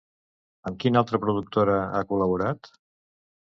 Amb 0.69 0.79
quina 0.83 0.99
altra 1.01 1.19
productora 1.25 1.77
ha 1.83 2.01
col·laborat? 2.13 2.73